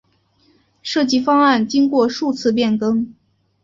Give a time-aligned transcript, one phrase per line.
[0.81, 3.13] 设计方案经过数次变更。